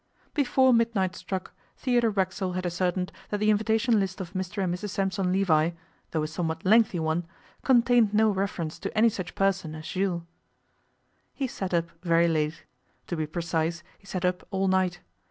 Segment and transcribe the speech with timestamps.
[0.33, 4.89] Before midnight struck Theodore Racksole had ascertained that the invitation list of Mr and Mrs
[4.89, 5.73] Sampson Levi,
[6.09, 7.27] though a somewhat lengthy one,
[7.63, 10.23] contained no reference to any such person as Jules.
[11.35, 12.63] He sat up very late.
[13.05, 15.01] To be precise, he sat up all night.